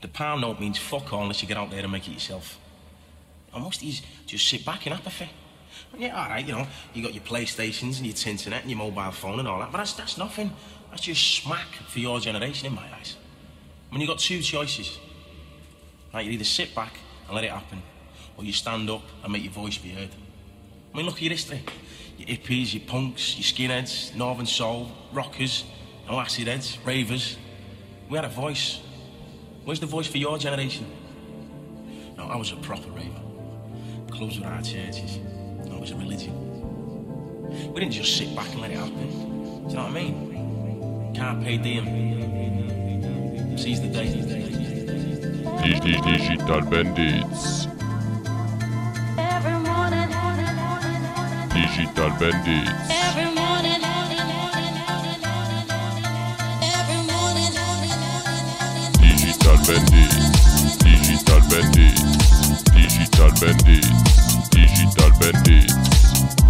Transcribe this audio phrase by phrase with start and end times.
[0.00, 2.58] The pound note means fuck all unless you get out there and make it yourself.
[3.52, 4.04] Almost easy.
[4.26, 5.28] Just sit back in apathy.
[5.96, 9.10] Yeah, all right, you know, you got your PlayStations and your internet and your mobile
[9.10, 10.52] phone and all that, but that's, that's nothing.
[10.90, 13.16] That's just smack for your generation in my eyes.
[13.90, 14.98] I mean, you got two choices.
[16.12, 16.94] Right, you either sit back
[17.26, 17.82] and let it happen,
[18.36, 20.10] or you stand up and make your voice be heard.
[20.92, 21.62] I mean, look at your history.
[22.16, 25.64] Your hippies, your punks, your skinheads, northern soul, rockers,
[26.08, 27.36] no acid heads, ravers.
[28.08, 28.80] We had a voice.
[29.68, 30.86] Where's the voice for your generation?
[32.16, 33.20] No, I was a proper raver.
[34.10, 35.18] Clubs with our churches.
[35.66, 36.32] No, it was a religion.
[37.74, 38.94] We didn't just sit back and let it happen.
[38.94, 41.12] Do you know what I mean?
[41.14, 41.84] Can't pay them.
[43.58, 44.06] Seize the day.
[45.60, 47.66] Digi- Digital Bandits.
[51.52, 52.97] Digital Bandits.
[59.48, 60.76] Digital Bandits.
[60.76, 62.02] Digital Bandits.
[62.64, 64.48] Digital Bandits.
[64.50, 66.47] Digital Bandits.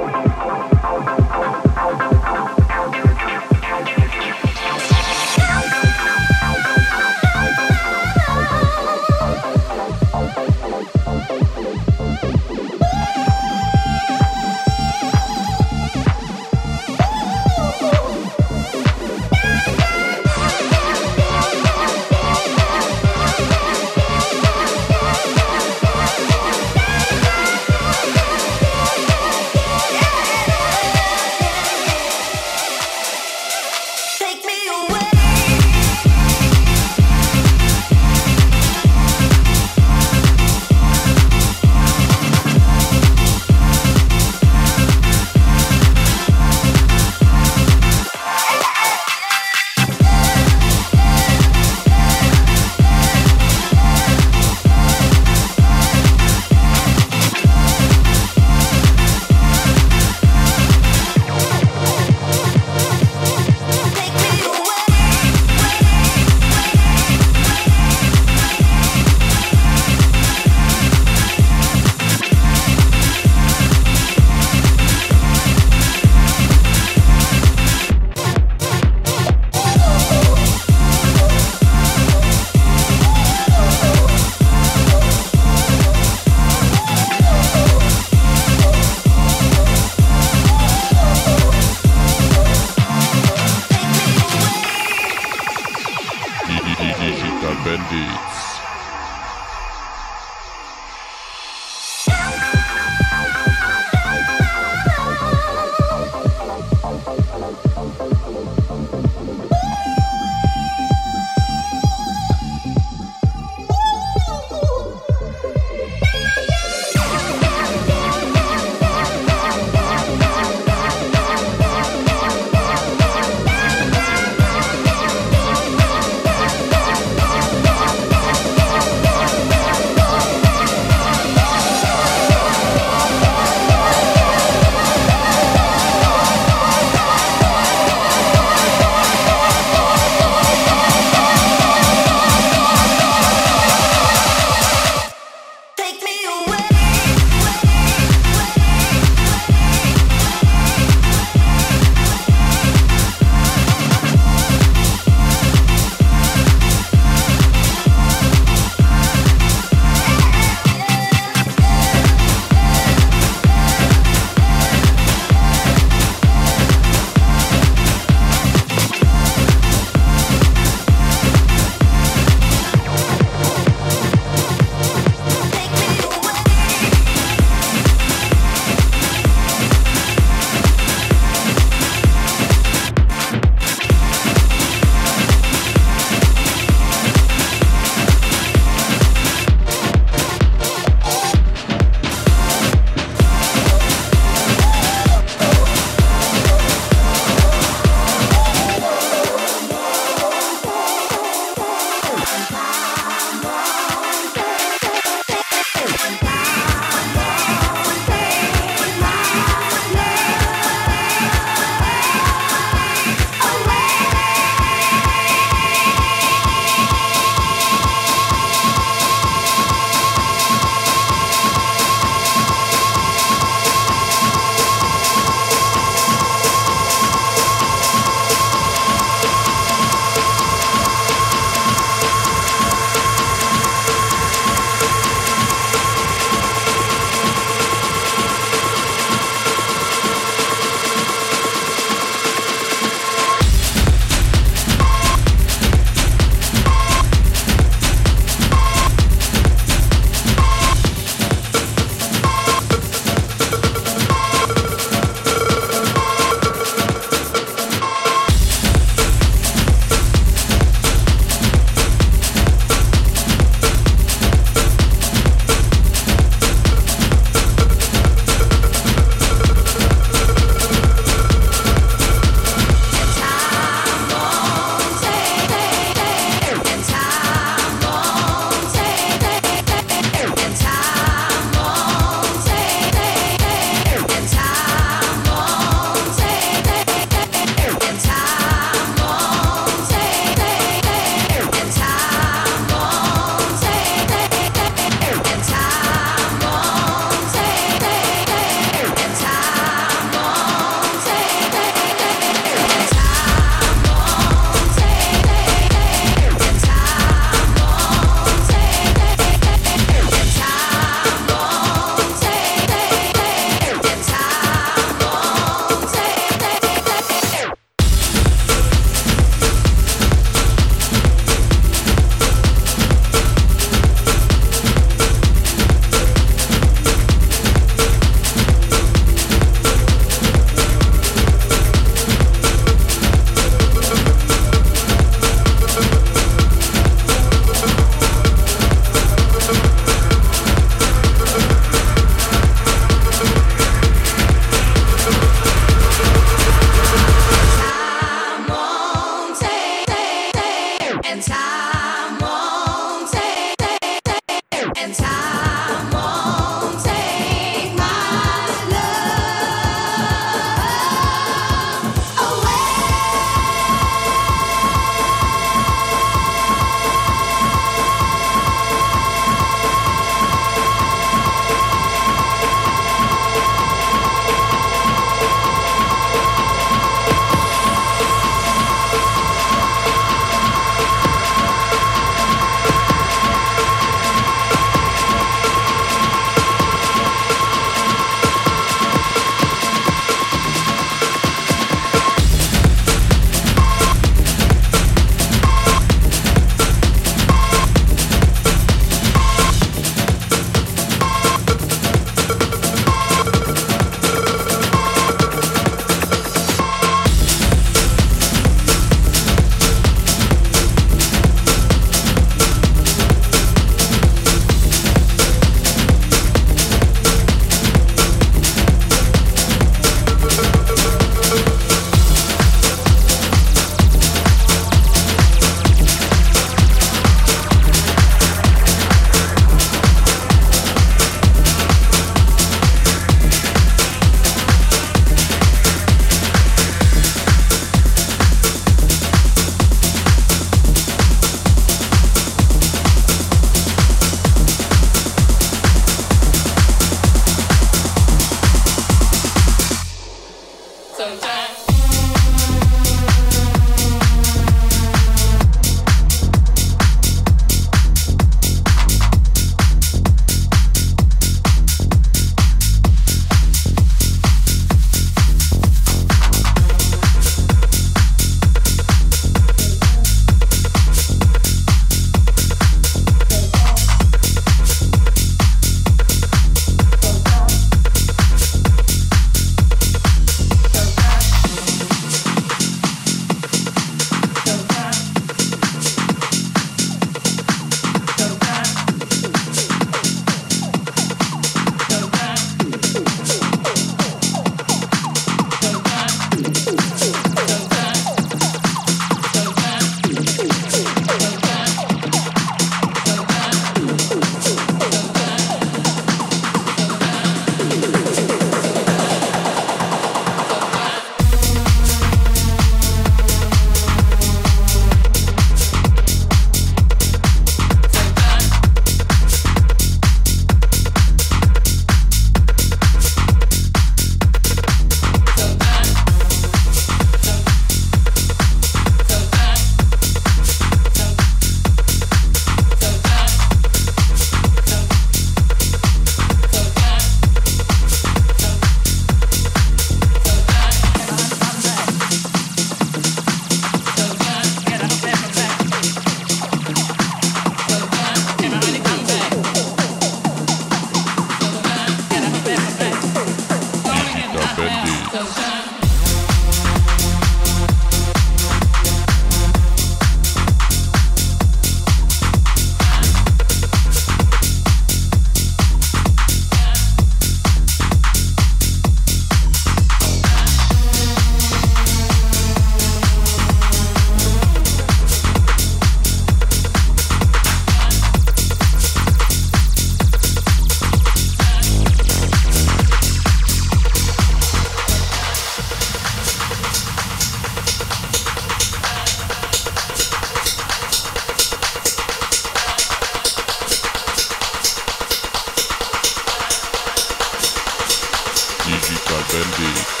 [599.31, 600.00] FMD.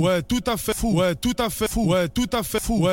[0.00, 2.86] Ouais, tout à fait fou, ouais, tout à fait fou, ouais, tout à fait fou.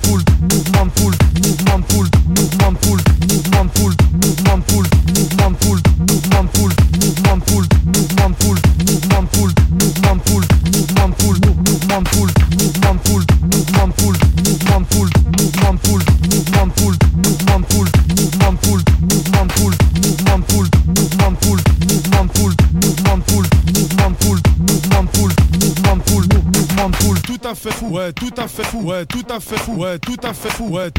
[0.00, 0.16] full,
[5.98, 8.65] movement full, movement full, movement
[27.96, 30.68] ouais, tout à fait fou, ouais, tout à fait fou, ouais, tout à fait fou,
[30.68, 30.90] ouais.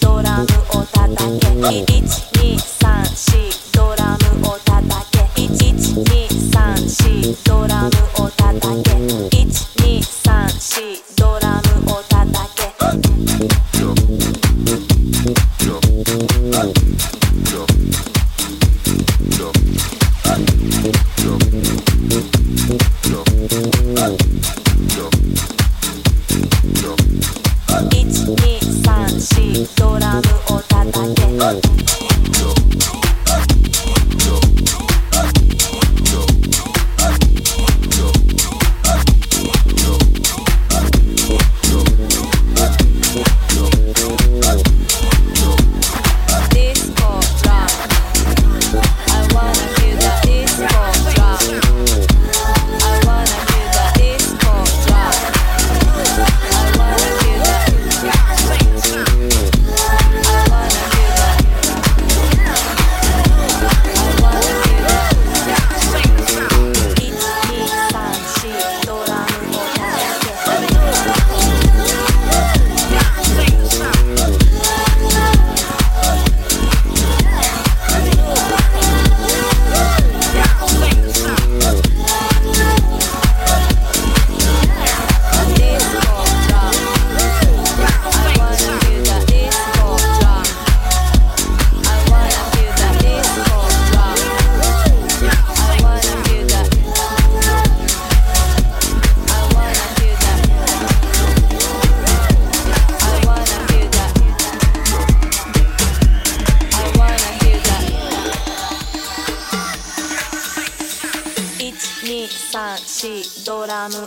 [0.00, 0.44] ドラム
[0.78, 2.29] を叩け」「起立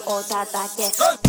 [0.07, 1.22] を叩け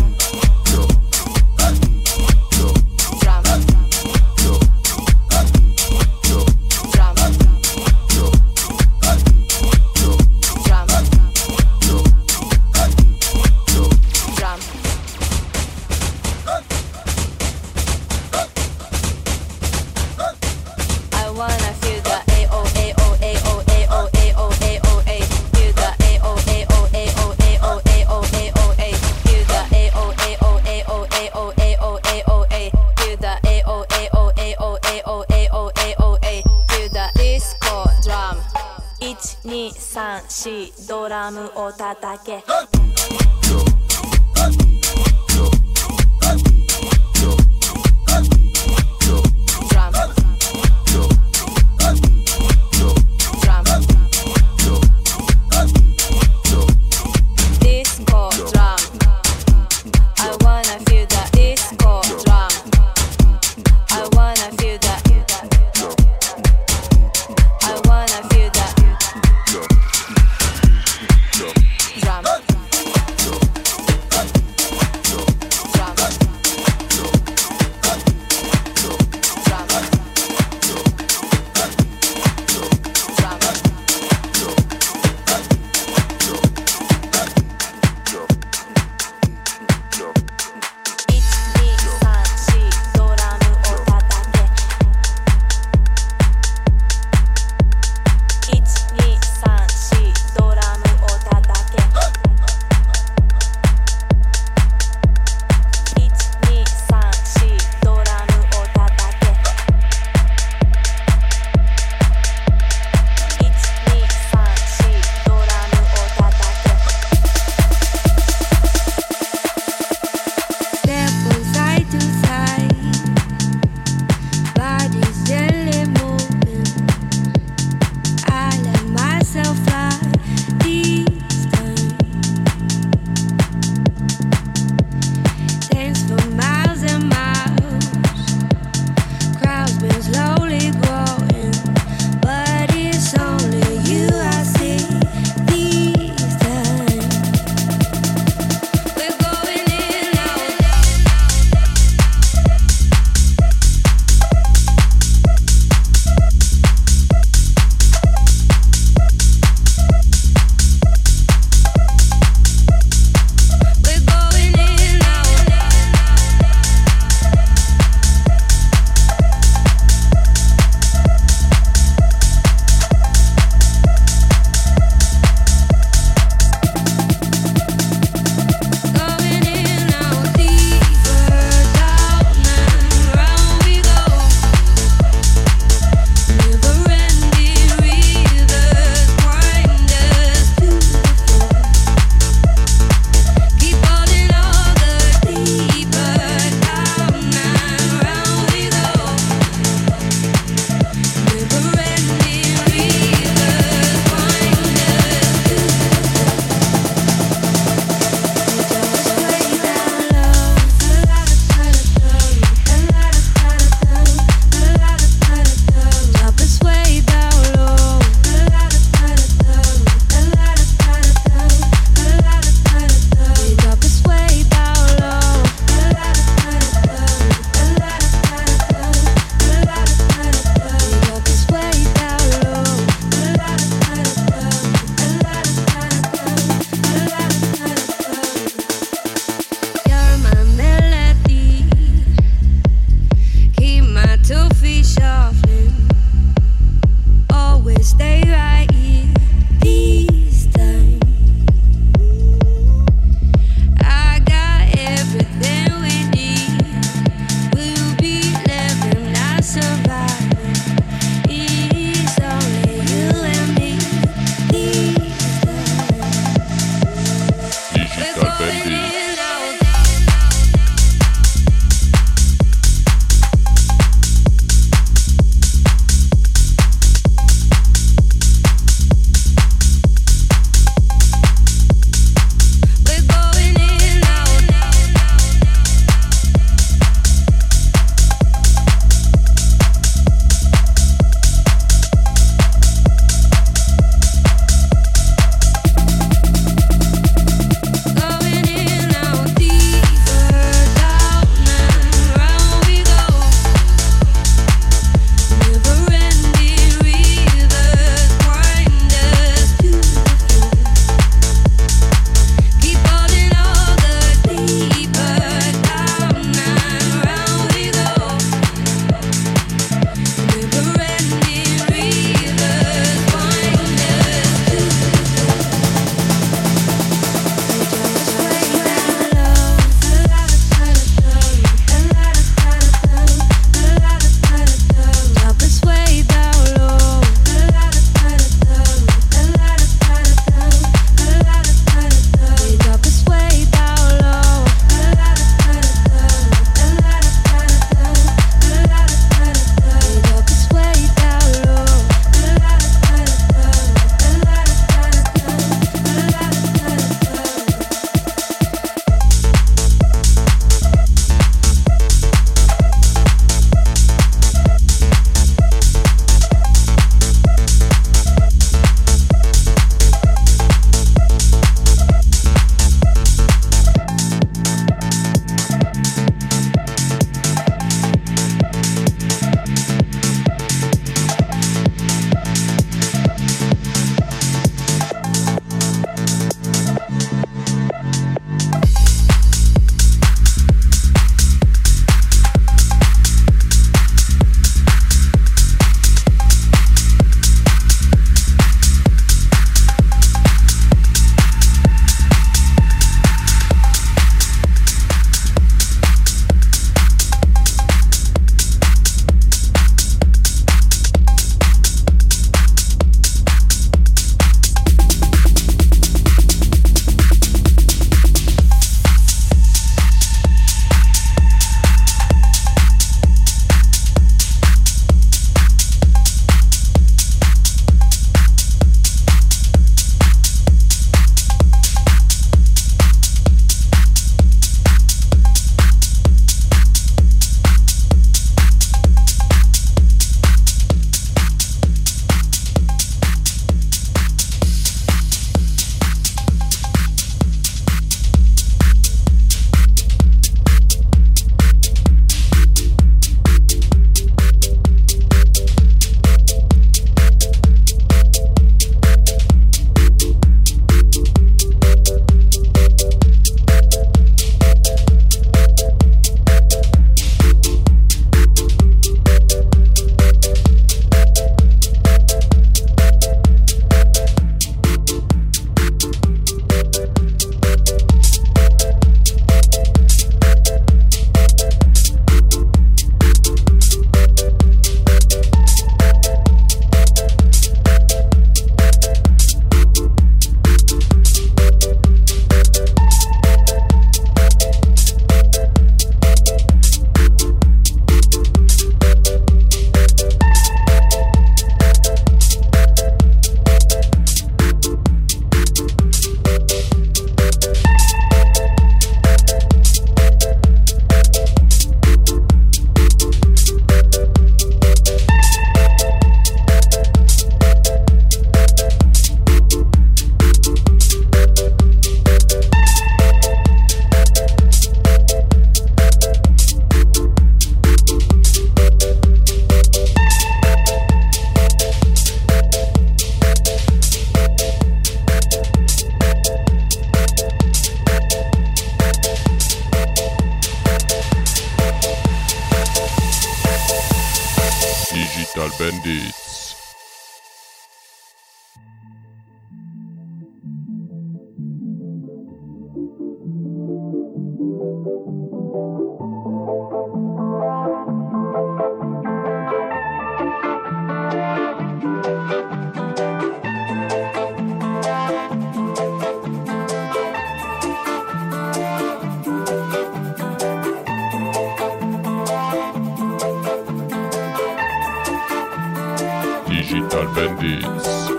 [576.65, 578.14] Digital Bandits.